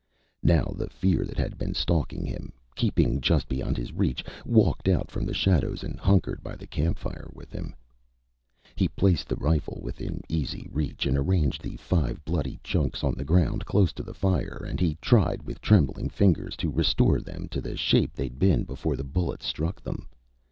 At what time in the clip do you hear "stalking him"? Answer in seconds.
1.75-2.53